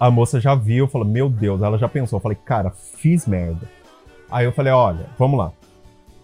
A 0.00 0.10
moça 0.10 0.40
já 0.40 0.56
viu, 0.56 0.88
falou, 0.88 1.06
meu 1.06 1.28
Deus, 1.28 1.62
ela 1.62 1.78
já 1.78 1.88
pensou. 1.88 2.16
Eu 2.16 2.22
falei, 2.22 2.38
cara, 2.44 2.72
fiz 2.72 3.24
merda. 3.24 3.70
Aí 4.28 4.44
eu 4.44 4.52
falei, 4.52 4.72
olha, 4.72 5.06
vamos 5.16 5.38
lá. 5.38 5.52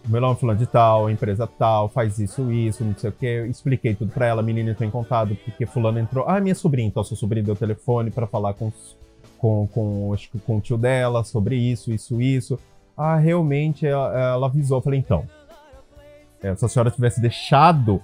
Meu 0.09 0.21
nome 0.21 0.35
é 0.35 0.37
fulano 0.37 0.59
de 0.59 0.67
tal, 0.67 1.09
empresa 1.09 1.47
tal, 1.47 1.89
faz 1.89 2.19
isso, 2.19 2.51
isso, 2.51 2.85
não 2.85 2.95
sei 2.97 3.11
o. 3.11 3.15
Eu 3.21 3.47
expliquei 3.47 3.95
tudo 3.95 4.13
pra 4.13 4.27
ela, 4.27 4.43
menina 4.43 4.71
entrou 4.71 4.89
em 4.89 4.91
contato, 4.91 5.37
porque 5.45 5.65
fulano 5.65 5.99
entrou. 5.99 6.25
Ah, 6.29 6.41
minha 6.41 6.55
sobrinha, 6.55 6.89
então 6.89 7.05
seu 7.05 7.17
sobrinho 7.17 7.47
deu 7.47 7.57
telefone 7.57 8.11
para 8.11 8.27
falar 8.27 8.55
com, 8.55 8.73
com, 9.39 9.69
com, 9.69 10.15
com 10.45 10.57
o 10.57 10.61
tio 10.61 10.77
dela 10.77 11.23
sobre 11.23 11.57
isso, 11.57 11.93
isso, 11.93 12.21
isso. 12.21 12.59
Ah, 12.97 13.17
realmente 13.17 13.87
ela, 13.87 14.19
ela 14.19 14.47
avisou. 14.47 14.79
Eu 14.79 14.83
falei, 14.83 14.99
então, 14.99 15.25
se 16.57 16.65
a 16.65 16.69
senhora 16.69 16.91
tivesse 16.91 17.21
deixado 17.21 18.03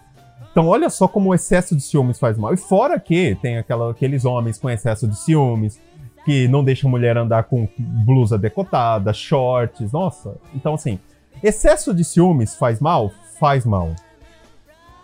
então, 0.50 0.66
olha 0.66 0.90
só 0.90 1.06
como 1.06 1.30
o 1.30 1.34
excesso 1.34 1.76
de 1.76 1.82
ciúmes 1.82 2.18
faz 2.18 2.36
mal. 2.36 2.52
E 2.52 2.56
fora 2.56 2.98
que 2.98 3.36
tem 3.40 3.58
aquela, 3.58 3.90
aqueles 3.90 4.24
homens 4.24 4.58
com 4.58 4.68
excesso 4.68 5.06
de 5.06 5.16
ciúmes, 5.16 5.80
que 6.24 6.48
não 6.48 6.64
deixam 6.64 6.88
a 6.88 6.90
mulher 6.90 7.16
andar 7.16 7.44
com 7.44 7.68
blusa 7.78 8.36
decotada, 8.36 9.12
shorts, 9.12 9.92
nossa. 9.92 10.36
Então, 10.54 10.74
assim, 10.74 10.98
excesso 11.42 11.94
de 11.94 12.04
ciúmes 12.04 12.54
faz 12.54 12.80
mal? 12.80 13.12
Faz 13.38 13.64
mal. 13.64 13.94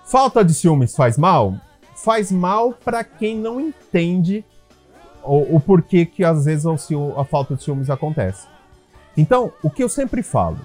Falta 0.05 0.45
de 0.45 0.53
ciúmes 0.53 0.95
faz 0.95 1.17
mal? 1.17 1.55
Faz 1.95 2.31
mal 2.31 2.73
para 2.73 3.03
quem 3.05 3.37
não 3.37 3.61
entende 3.61 4.45
o, 5.23 5.57
o, 5.57 5.61
porquê 5.61 6.05
que 6.05 6.23
às 6.23 6.45
vezes 6.45 6.67
a 6.67 7.25
falta 7.25 7.55
de 7.55 7.63
ciúmes 7.63 7.89
acontece. 7.89 8.47
Então, 9.17 9.53
o 9.63 9.71
que 9.71 9.83
eu 9.83 9.89
sempre 9.89 10.23
falo, 10.23 10.59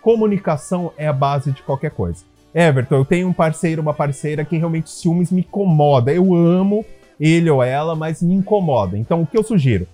comunicação 0.00 0.92
é 0.96 1.08
a 1.08 1.12
base 1.12 1.52
de 1.52 1.62
qualquer 1.62 1.90
coisa. 1.90 2.24
Everton, 2.54 2.96
eu 2.96 3.04
tenho 3.04 3.26
um 3.26 3.32
parceiro, 3.32 3.82
uma 3.82 3.92
parceira 3.92 4.44
que 4.44 4.56
realmente 4.56 4.88
ciúmes 4.90 5.32
me 5.32 5.40
incomoda. 5.40 6.12
Eu 6.12 6.34
amo 6.34 6.84
ele 7.18 7.50
ou 7.50 7.62
ela, 7.62 7.96
mas 7.96 8.22
me 8.22 8.34
incomoda. 8.34 8.96
Então, 8.96 9.22
o 9.22 9.26
que 9.26 9.36
eu 9.36 9.42
sugiro? 9.42 9.88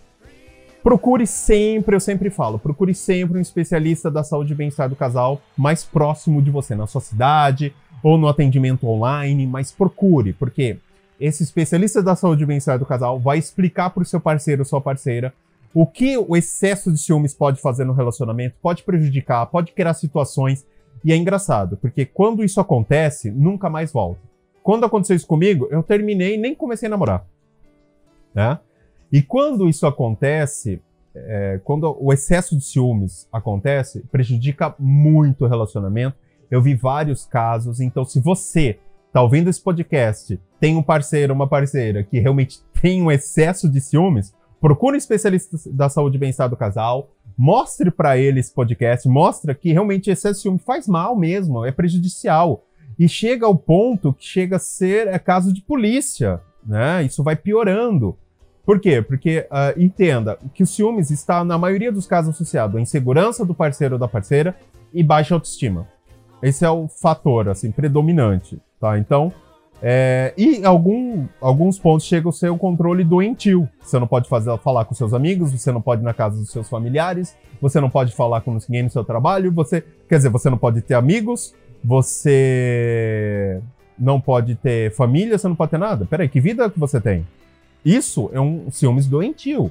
Procure 0.83 1.27
sempre, 1.27 1.95
eu 1.95 2.01
sempre 2.01 2.31
falo, 2.31 2.59
procure 2.59 2.95
sempre 2.95 3.37
um 3.39 3.41
especialista 3.41 4.11
da 4.11 4.25
saúde 4.25 4.53
e 4.53 4.57
bem-estar 4.57 4.89
do 4.89 4.97
casal 4.97 5.41
mais 5.57 5.85
próximo 5.85 6.41
de 6.41 6.51
você, 6.51 6.75
na 6.75 6.87
sua 6.87 7.03
cidade 7.03 7.75
ou 8.03 8.17
no 8.17 8.27
atendimento 8.27 8.89
online, 8.89 9.47
mas 9.47 9.71
procure, 9.71 10.33
porque 10.33 10.79
esse 11.21 11.43
especialista 11.43 12.03
da 12.03 12.17
saúde 12.17 12.45
e 12.45 12.47
bem-estar 12.47 12.79
do 12.79 12.87
casal 12.87 13.21
vai 13.21 13.37
explicar 13.39 13.91
para 13.91 14.03
o 14.03 14.07
seu 14.07 14.19
parceiro 14.19 14.63
ou 14.63 14.65
sua 14.65 14.81
parceira 14.81 15.35
o 15.75 15.87
que 15.87 16.17
o 16.17 16.35
excesso 16.35 16.91
de 16.91 16.99
ciúmes 16.99 17.35
pode 17.35 17.61
fazer 17.61 17.85
no 17.85 17.93
relacionamento, 17.93 18.57
pode 18.63 18.83
prejudicar, 18.83 19.47
pode 19.47 19.73
criar 19.73 19.95
situações. 19.95 20.67
E 21.05 21.13
é 21.13 21.17
engraçado, 21.17 21.77
porque 21.77 22.05
quando 22.05 22.43
isso 22.43 22.61
acontece, 22.61 23.31
nunca 23.31 23.71
mais 23.71 23.93
volta. 23.93 24.21
Quando 24.63 24.85
aconteceu 24.85 25.15
isso 25.15 25.27
comigo, 25.27 25.69
eu 25.71 25.83
terminei 25.83 26.35
e 26.35 26.39
nem 26.39 26.55
comecei 26.55 26.87
a 26.87 26.91
namorar. 26.91 27.25
Né? 28.35 28.59
E 29.13 29.23
quando 29.23 29.69
isso 29.69 29.87
acontece, 29.87 30.81
é, 31.15 31.61
quando 31.65 31.97
o 32.01 32.13
excesso 32.13 32.57
de 32.57 32.65
ciúmes 32.65 33.29
acontece, 33.33 34.01
prejudica 34.13 34.75
muito 34.79 35.45
o 35.45 35.49
relacionamento. 35.49 36.17
Eu 36.51 36.63
vi 36.63 36.75
vários 36.75 37.25
casos, 37.25 37.81
então 37.81 38.05
se 38.05 38.21
você 38.21 38.79
está 39.07 39.21
ouvindo 39.23 39.51
esse 39.51 39.61
podcast, 39.61 40.39
tem 40.61 40.77
um 40.77 40.83
parceiro, 40.83 41.35
uma 41.35 41.49
parceira 41.49 42.05
que 42.05 42.21
realmente 42.21 42.61
tem 42.81 43.03
um 43.03 43.11
excesso 43.11 43.69
de 43.69 43.81
ciúmes, 43.81 44.33
procure 44.61 44.95
um 44.95 44.99
especialista 44.99 45.57
da 45.73 45.89
saúde 45.89 46.17
e 46.17 46.21
bem-estar 46.21 46.49
do 46.49 46.57
casal, 46.57 47.11
mostre 47.37 47.91
para 47.91 48.19
ele 48.19 48.39
esse 48.39 48.53
podcast, 48.53 49.09
mostra 49.09 49.55
que 49.55 49.73
realmente 49.73 50.11
excesso 50.11 50.35
de 50.37 50.43
ciúme 50.43 50.59
faz 50.59 50.87
mal 50.87 51.17
mesmo, 51.17 51.65
é 51.65 51.73
prejudicial. 51.73 52.65
E 52.99 53.09
chega 53.09 53.47
ao 53.47 53.57
ponto 53.57 54.13
que 54.13 54.25
chega 54.25 54.57
a 54.57 54.61
ser 54.61 55.09
é, 55.09 55.19
caso 55.19 55.53
de 55.53 55.63
polícia, 55.63 56.41
né? 56.65 57.03
Isso 57.03 57.25
vai 57.25 57.35
piorando. 57.35 58.17
Por 58.65 58.79
quê? 58.79 59.03
Porque, 59.03 59.47
uh, 59.51 59.81
entenda, 59.81 60.39
que 60.55 60.63
o 60.63 60.67
ciúmes 60.67 61.11
está, 61.11 61.45
na 61.45 61.59
maioria 61.59 61.91
dos 61.91 62.07
casos, 62.07 62.35
associado 62.35 62.79
à 62.79 62.81
insegurança 62.81 63.45
do 63.45 63.55
parceiro 63.55 63.95
ou 63.95 63.99
da 63.99 64.07
parceira 64.07 64.55
e 64.93 65.03
baixa 65.03 65.35
autoestima. 65.35 65.89
Esse 66.43 66.65
é 66.65 66.71
o 66.71 66.89
fator, 66.89 67.49
assim, 67.49 67.71
predominante, 67.71 68.61
tá? 68.81 68.99
Então, 68.99 69.33
é, 69.83 70.35
e 70.37 70.65
algum, 70.65 71.27
alguns 71.41 71.79
pontos 71.79 72.07
chegam 72.07 72.29
a 72.29 72.33
ser 72.33 72.51
o 72.51 72.59
controle 72.59 73.03
doentio. 73.03 73.69
Você 73.81 73.99
não 73.99 74.07
pode 74.07 74.29
fazer, 74.29 74.57
falar 74.59 74.85
com 74.85 74.95
seus 74.95 75.15
amigos, 75.15 75.53
você 75.53 75.73
não 75.73 75.81
pode 75.81 76.03
ir 76.03 76.05
na 76.05 76.13
casa 76.13 76.37
dos 76.37 76.51
seus 76.51 76.69
familiares, 76.69 77.35
você 77.61 77.81
não 77.81 77.89
pode 77.89 78.15
falar 78.15 78.43
com 78.43 78.53
ninguém 78.53 78.83
no 78.83 78.91
seu 78.91 79.05
trabalho, 79.05 79.51
você. 79.53 79.83
Quer 80.09 80.17
dizer, 80.17 80.29
você 80.29 80.51
não 80.51 80.59
pode 80.59 80.83
ter 80.83 80.95
amigos, 80.95 81.55
você 81.83 83.61
não 83.99 84.21
pode 84.21 84.55
ter 84.55 84.93
família, 84.93 85.39
você 85.39 85.49
não 85.49 85.57
pode 85.57 85.71
ter 85.71 85.79
nada. 85.79 86.05
Peraí, 86.05 86.29
que 86.29 86.41
vida 86.41 86.69
que 86.69 86.79
você 86.79 87.01
tem? 87.01 87.27
Isso 87.85 88.31
é 88.33 88.41
um 88.41 88.71
ciúmes 88.71 89.07
doentio. 89.07 89.71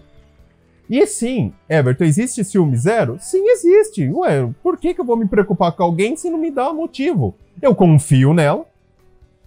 E 0.90 1.06
sim, 1.06 1.54
Everton, 1.70 2.04
existe 2.04 2.44
ciúme 2.44 2.76
zero? 2.76 3.18
Sim, 3.20 3.48
existe. 3.48 4.10
Ué, 4.10 4.50
por 4.64 4.78
que, 4.78 4.94
que 4.94 5.00
eu 5.00 5.06
vou 5.06 5.16
me 5.16 5.28
preocupar 5.28 5.72
com 5.72 5.84
alguém 5.84 6.16
se 6.16 6.30
não 6.30 6.40
me 6.40 6.50
dá 6.50 6.74
motivo? 6.74 7.36
Eu 7.62 7.76
confio 7.76 8.34
nela, 8.34 8.66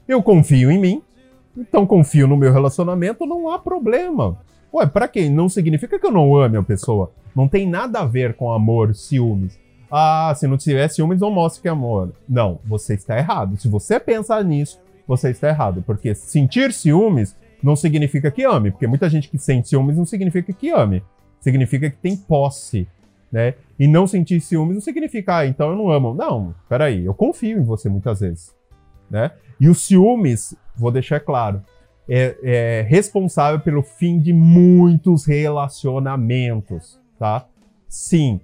eu 0.07 0.23
confio 0.23 0.71
em 0.71 0.79
mim, 0.79 1.03
então 1.57 1.85
confio 1.85 2.29
no 2.29 2.37
meu 2.37 2.53
relacionamento, 2.53 3.27
não 3.27 3.51
há 3.51 3.59
problema. 3.59 4.39
Ué, 4.73 4.87
pra 4.87 5.09
quem? 5.09 5.29
Não 5.29 5.49
significa 5.49 5.99
que 5.99 6.07
eu 6.07 6.13
não 6.13 6.37
ame 6.37 6.57
a 6.57 6.63
pessoa. 6.63 7.11
Não 7.35 7.49
tem 7.49 7.69
nada 7.69 8.01
a 8.01 8.07
ver 8.07 8.35
com 8.35 8.53
amor, 8.53 8.95
ciúmes. 8.95 9.59
Ah, 9.91 10.33
se 10.37 10.47
não 10.47 10.57
tiver 10.57 10.89
ciúmes, 10.89 11.21
não 11.21 11.31
mostre 11.31 11.61
que 11.61 11.69
é 11.69 11.71
amor. 11.71 12.13
Não, 12.29 12.59
você 12.65 12.95
está 12.95 13.19
errado. 13.19 13.59
Se 13.59 13.69
você 13.69 14.01
pensar 14.01 14.43
nisso, 14.45 14.81
você 15.07 15.31
está 15.31 15.49
errado. 15.49 15.83
Porque 15.87 16.15
sentir 16.15 16.73
ciúmes 16.73 17.37
não 17.63 17.77
significa 17.77 18.31
que 18.31 18.45
ame. 18.45 18.71
Porque 18.71 18.87
muita 18.87 19.09
gente 19.09 19.29
que 19.29 19.39
sente 19.39 19.69
ciúmes 19.69 19.97
não 19.97 20.05
significa 20.05 20.53
que 20.53 20.71
ame. 20.71 21.03
Significa 21.41 21.91
que 21.91 21.97
tem 21.97 22.17
posse. 22.17 22.87
Né? 23.31 23.55
E 23.79 23.89
não 23.89 24.07
sentir 24.07 24.41
ciúmes 24.41 24.75
não 24.75 24.81
significa, 24.83 25.39
ah, 25.39 25.47
então 25.47 25.71
eu 25.71 25.77
não 25.77 25.91
amo. 25.91 26.15
Não, 26.15 26.55
peraí, 26.69 27.05
eu 27.05 27.15
confio 27.15 27.59
em 27.59 27.65
você 27.65 27.89
muitas 27.89 28.21
vezes. 28.21 28.55
Né? 29.11 29.31
E 29.59 29.69
os 29.69 29.87
ciúmes, 29.87 30.55
vou 30.77 30.91
deixar 30.91 31.21
claro, 31.21 31.63
é, 32.09 32.37
é 32.43 32.83
responsável 32.83 33.61
pelo 33.61 33.83
fim 33.83 34.19
de 34.19 34.33
muitos 34.33 35.25
relacionamentos, 35.25 37.01
tá? 37.19 37.47
Sim, 37.89 38.41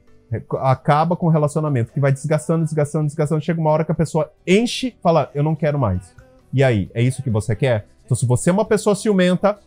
acaba 0.60 1.16
com 1.16 1.26
o 1.26 1.30
relacionamento, 1.30 1.92
que 1.92 2.00
vai 2.00 2.12
desgastando, 2.12 2.64
desgastando, 2.64 3.06
desgastando. 3.06 3.44
Chega 3.44 3.60
uma 3.60 3.70
hora 3.70 3.84
que 3.84 3.92
a 3.92 3.94
pessoa 3.94 4.30
enche, 4.46 4.94
fala, 5.02 5.30
eu 5.34 5.42
não 5.42 5.54
quero 5.54 5.78
mais. 5.78 6.14
E 6.52 6.62
aí, 6.62 6.90
é 6.94 7.02
isso 7.02 7.22
que 7.22 7.30
você 7.30 7.54
quer? 7.54 7.86
Então, 8.04 8.16
se 8.16 8.26
você 8.26 8.50
é 8.50 8.52
uma 8.52 8.64
pessoa 8.64 8.96
ciumenta, 8.96 9.58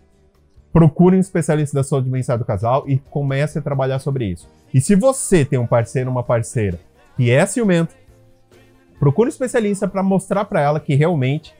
procure 0.73 1.15
um 1.15 1.19
especialista 1.19 1.75
da 1.75 1.83
saúde 1.83 2.09
mental 2.09 2.37
do 2.37 2.45
casal 2.45 2.83
e 2.87 2.97
comece 2.97 3.59
a 3.59 3.61
trabalhar 3.61 3.99
sobre 3.99 4.25
isso. 4.25 4.47
E 4.73 4.81
se 4.81 4.95
você 4.95 5.45
tem 5.45 5.59
um 5.59 5.67
parceiro 5.67 6.09
ou 6.09 6.15
uma 6.15 6.23
parceira 6.23 6.79
que 7.15 7.29
é 7.29 7.45
ciumento, 7.45 7.93
Procure 9.01 9.25
um 9.25 9.29
especialista 9.29 9.87
para 9.87 10.03
mostrar 10.03 10.45
para 10.45 10.61
ela 10.61 10.79
que 10.79 10.93
realmente 10.93 11.55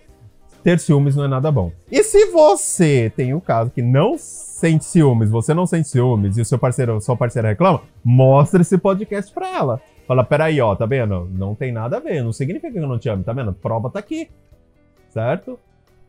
ter 0.64 0.80
ciúmes 0.80 1.16
não 1.16 1.24
é 1.24 1.28
nada 1.28 1.52
bom. 1.52 1.72
E 1.92 2.04
se 2.04 2.28
você 2.28 3.12
tem 3.16 3.34
o 3.34 3.38
um 3.38 3.40
caso 3.40 3.72
que 3.72 3.82
não 3.82 4.16
sente 4.16 4.86
ciúmes, 4.86 5.32
você 5.32 5.52
não 5.52 5.66
sente 5.66 5.88
ciúmes 5.88 6.38
e 6.38 6.42
o 6.42 6.46
seu 6.46 6.60
parceiro, 6.60 7.02
sua 7.02 7.18
parceira 7.18 7.48
reclama, 7.48 7.82
mostre 8.04 8.62
esse 8.62 8.78
podcast 8.78 9.34
para 9.34 9.50
ela. 9.58 9.82
Fala, 10.08 10.24
peraí, 10.24 10.62
ó, 10.62 10.76
tá 10.76 10.86
vendo? 10.86 11.28
Não 11.34 11.56
tem 11.56 11.72
nada 11.72 11.98
a 11.98 12.00
ver, 12.00 12.24
não 12.24 12.32
significa 12.32 12.72
que 12.72 12.78
eu 12.78 12.88
não 12.88 13.00
te 13.00 13.10
amo, 13.10 13.24
tá 13.24 13.34
vendo? 13.34 13.54
Prova 13.54 13.90
tá 13.90 13.98
aqui, 13.98 14.30
certo? 15.12 15.60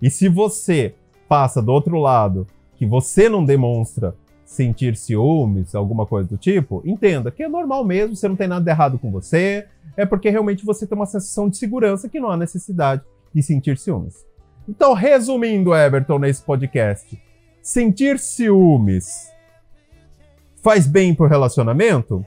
E 0.01 0.11
se 0.11 0.29
você 0.29 0.95
passa 1.29 1.61
do 1.61 1.73
outro 1.73 1.99
lado, 1.99 2.47
que 2.77 2.87
você 2.87 3.29
não 3.29 3.45
demonstra 3.45 4.15
sentir 4.45 4.97
ciúmes, 4.97 5.75
alguma 5.75 6.05
coisa 6.05 6.29
do 6.29 6.37
tipo, 6.37 6.83
entenda 6.85 7.31
que 7.31 7.43
é 7.43 7.49
normal 7.49 7.85
mesmo, 7.85 8.15
você 8.15 8.29
não 8.29 8.37
tem 8.37 8.49
nada 8.49 8.65
de 8.65 8.71
errado 8.71 8.99
com 8.99 9.11
você, 9.11 9.67
é 9.97 10.05
porque 10.05 10.29
realmente 10.29 10.65
você 10.65 10.87
tem 10.87 10.97
uma 10.97 11.07
sensação 11.07 11.49
de 11.49 11.57
segurança 11.57 12.09
que 12.09 12.21
não 12.21 12.31
há 12.31 12.37
necessidade 12.37 13.03
de 13.35 13.43
sentir 13.43 13.79
ciúmes. 13.79 14.27
Então, 14.69 14.93
resumindo, 14.93 15.75
Everton, 15.75 16.19
nesse 16.19 16.43
podcast, 16.43 17.21
sentir 17.63 18.19
ciúmes 18.19 19.33
faz 20.63 20.87
bem 20.87 21.15
pro 21.15 21.27
relacionamento? 21.27 22.25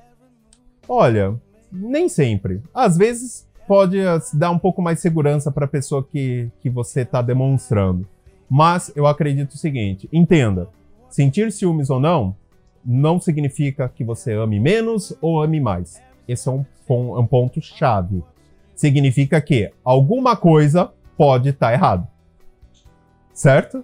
Olha, 0.87 1.39
nem 1.71 2.09
sempre. 2.09 2.61
Às 2.73 2.97
vezes 2.97 3.44
pode 3.67 3.99
eh, 3.99 4.19
dar 4.33 4.51
um 4.51 4.59
pouco 4.59 4.81
mais 4.81 4.99
segurança 4.99 5.51
para 5.51 5.65
a 5.65 5.67
pessoa 5.67 6.03
que, 6.03 6.49
que 6.61 6.69
você 6.69 7.01
está 7.01 7.21
demonstrando. 7.21 8.07
Mas 8.49 8.91
eu 8.95 9.07
acredito 9.07 9.53
o 9.53 9.57
seguinte: 9.57 10.09
entenda, 10.11 10.67
sentir 11.09 11.51
ciúmes 11.51 11.89
ou 11.89 11.99
não, 11.99 12.35
não 12.83 13.19
significa 13.19 13.89
que 13.89 14.03
você 14.03 14.33
ame 14.33 14.59
menos 14.59 15.15
ou 15.21 15.41
ame 15.41 15.59
mais. 15.59 16.01
Esse 16.27 16.47
é 16.47 16.51
um, 16.51 16.65
um 16.89 17.25
ponto 17.25 17.61
chave. 17.61 18.23
Significa 18.75 19.39
que 19.41 19.71
alguma 19.83 20.35
coisa 20.35 20.91
pode 21.17 21.49
estar 21.49 21.67
tá 21.67 21.73
errado. 21.73 22.07
Certo? 23.33 23.83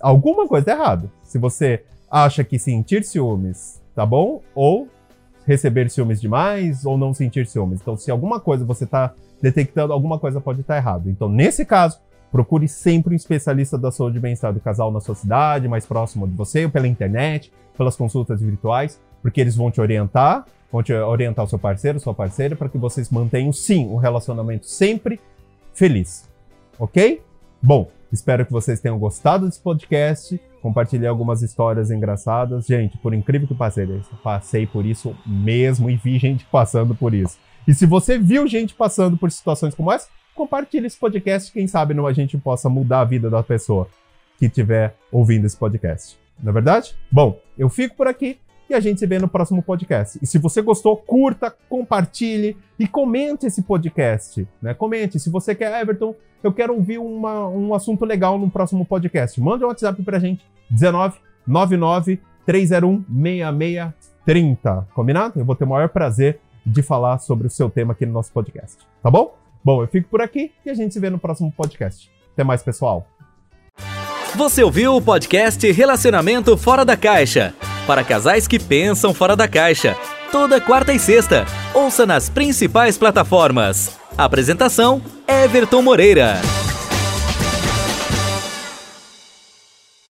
Alguma 0.00 0.46
coisa 0.46 0.70
está 0.70 0.72
errada. 0.72 1.10
Se 1.22 1.38
você 1.38 1.84
acha 2.10 2.44
que 2.44 2.58
sentir 2.58 3.04
ciúmes 3.04 3.80
tá 3.94 4.06
bom, 4.06 4.40
ou 4.54 4.88
receber 5.46 5.90
ciúmes 5.90 6.20
demais, 6.20 6.84
ou 6.84 6.96
não 6.96 7.12
sentir 7.14 7.46
ciúmes. 7.46 7.80
Então, 7.80 7.96
se 7.96 8.10
alguma 8.10 8.40
coisa 8.40 8.64
você 8.64 8.84
está 8.84 9.12
detectando, 9.40 9.92
alguma 9.92 10.18
coisa 10.18 10.40
pode 10.40 10.60
estar 10.60 10.74
tá 10.74 10.78
errado. 10.78 11.08
Então, 11.08 11.28
nesse 11.28 11.64
caso, 11.64 11.98
procure 12.30 12.68
sempre 12.68 13.14
um 13.14 13.16
especialista 13.16 13.76
da 13.76 13.90
saúde 13.90 14.18
e 14.18 14.20
bem-estar 14.20 14.52
do 14.52 14.60
casal 14.60 14.92
na 14.92 15.00
sua 15.00 15.14
cidade, 15.14 15.68
mais 15.68 15.86
próximo 15.86 16.28
de 16.28 16.34
você, 16.34 16.64
ou 16.64 16.70
pela 16.70 16.86
internet, 16.86 17.52
pelas 17.76 17.96
consultas 17.96 18.40
virtuais, 18.40 19.00
porque 19.22 19.40
eles 19.40 19.56
vão 19.56 19.70
te 19.70 19.80
orientar 19.80 20.44
vão 20.72 20.82
te 20.82 20.92
orientar 20.92 21.44
o 21.44 21.48
seu 21.48 21.58
parceiro, 21.58 21.98
sua 21.98 22.14
parceira, 22.14 22.54
para 22.54 22.68
que 22.68 22.78
vocês 22.78 23.10
mantenham, 23.10 23.52
sim, 23.52 23.86
um 23.86 23.96
relacionamento 23.96 24.66
sempre 24.66 25.20
feliz. 25.74 26.28
Ok? 26.78 27.20
Bom, 27.60 27.90
espero 28.12 28.46
que 28.46 28.52
vocês 28.52 28.80
tenham 28.80 28.98
gostado 28.98 29.46
desse 29.46 29.60
podcast. 29.60 30.40
Compartilhei 30.62 31.08
algumas 31.08 31.42
histórias 31.42 31.90
engraçadas. 31.90 32.66
Gente, 32.66 32.98
por 32.98 33.14
incrível 33.14 33.48
que 33.48 33.54
pareça, 33.54 34.10
passei 34.22 34.66
por 34.66 34.84
isso 34.84 35.16
mesmo 35.26 35.88
e 35.88 35.96
vi 35.96 36.18
gente 36.18 36.44
passando 36.46 36.94
por 36.94 37.14
isso. 37.14 37.38
E 37.66 37.74
se 37.74 37.86
você 37.86 38.18
viu 38.18 38.46
gente 38.46 38.74
passando 38.74 39.16
por 39.16 39.30
situações 39.30 39.74
como 39.74 39.92
essa, 39.92 40.08
compartilhe 40.34 40.86
esse 40.86 40.98
podcast. 40.98 41.52
Quem 41.52 41.66
sabe 41.66 41.94
não 41.94 42.06
a 42.06 42.12
gente 42.12 42.36
possa 42.38 42.68
mudar 42.68 43.00
a 43.00 43.04
vida 43.04 43.28
da 43.30 43.42
pessoa 43.42 43.88
que 44.38 44.46
estiver 44.46 44.96
ouvindo 45.12 45.46
esse 45.46 45.56
podcast. 45.56 46.18
Não 46.42 46.50
é 46.50 46.52
verdade? 46.52 46.94
Bom, 47.10 47.38
eu 47.58 47.68
fico 47.68 47.96
por 47.96 48.08
aqui. 48.08 48.38
E 48.70 48.74
a 48.74 48.78
gente 48.78 49.00
se 49.00 49.06
vê 49.06 49.18
no 49.18 49.26
próximo 49.26 49.60
podcast. 49.62 50.16
E 50.22 50.26
se 50.26 50.38
você 50.38 50.62
gostou, 50.62 50.96
curta, 50.96 51.52
compartilhe 51.68 52.56
e 52.78 52.86
comente 52.86 53.44
esse 53.44 53.62
podcast. 53.62 54.46
Né? 54.62 54.72
Comente. 54.72 55.18
Se 55.18 55.28
você 55.28 55.56
quer, 55.56 55.80
Everton, 55.80 56.14
eu 56.42 56.52
quero 56.52 56.74
ouvir 56.74 56.98
uma, 56.98 57.48
um 57.48 57.74
assunto 57.74 58.04
legal 58.04 58.38
no 58.38 58.48
próximo 58.48 58.86
podcast. 58.86 59.40
Manda 59.40 59.66
um 59.66 59.68
WhatsApp 59.68 60.00
pra 60.04 60.20
gente. 60.20 60.46
19 60.70 61.18
99 61.44 62.20
301 62.46 63.04
6630. 63.08 64.88
Combinado? 64.94 65.40
Eu 65.40 65.44
vou 65.44 65.56
ter 65.56 65.64
o 65.64 65.68
maior 65.68 65.88
prazer 65.88 66.38
de 66.64 66.80
falar 66.80 67.18
sobre 67.18 67.48
o 67.48 67.50
seu 67.50 67.68
tema 67.68 67.92
aqui 67.92 68.06
no 68.06 68.12
nosso 68.12 68.32
podcast. 68.32 68.78
Tá 69.02 69.10
bom? 69.10 69.34
Bom, 69.64 69.82
eu 69.82 69.88
fico 69.88 70.08
por 70.08 70.22
aqui 70.22 70.52
e 70.64 70.70
a 70.70 70.74
gente 70.74 70.94
se 70.94 71.00
vê 71.00 71.10
no 71.10 71.18
próximo 71.18 71.52
podcast. 71.52 72.08
Até 72.32 72.44
mais, 72.44 72.62
pessoal. 72.62 73.04
Você 74.36 74.62
ouviu 74.62 74.94
o 74.94 75.02
podcast 75.02 75.70
Relacionamento 75.72 76.56
Fora 76.56 76.84
da 76.84 76.96
Caixa 76.96 77.52
para 77.90 78.04
casais 78.04 78.46
que 78.46 78.56
pensam 78.56 79.12
fora 79.12 79.34
da 79.34 79.48
caixa. 79.48 79.96
Toda 80.30 80.60
quarta 80.60 80.92
e 80.92 80.98
sexta. 81.00 81.44
Ouça 81.74 82.06
nas 82.06 82.28
principais 82.28 82.96
plataformas. 82.96 83.98
Apresentação: 84.16 85.02
Everton 85.26 85.82
Moreira. 85.82 86.40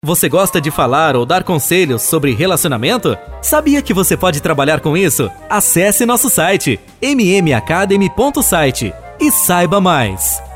Você 0.04 0.28
gosta 0.28 0.60
de 0.60 0.70
falar 0.70 1.16
ou 1.16 1.26
dar 1.26 1.46
conselhos 1.46 2.02
sobre 2.02 2.34
relacionamento? 2.34 3.18
Sabia 3.42 3.82
que 3.82 3.94
você 3.94 4.18
pode 4.18 4.42
trabalhar 4.42 4.82
com 4.82 4.98
isso? 4.98 5.32
Acesse 5.50 6.06
nosso 6.06 6.30
site 6.30 6.78
mmacademy.site 7.02 8.94
e 9.22 9.32
saiba 9.32 9.80
mais. 9.80 10.49